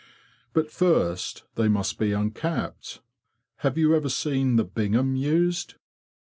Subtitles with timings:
[0.53, 3.01] But first they must be uncapped.
[3.57, 5.75] Have you ever seen the Bingham used?